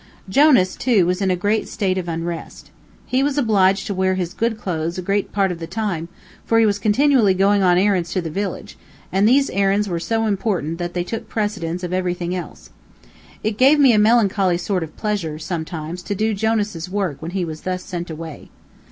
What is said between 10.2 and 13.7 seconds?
important that they took precedence of everything else. It